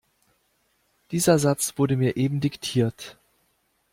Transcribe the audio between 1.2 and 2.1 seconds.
Satz wurde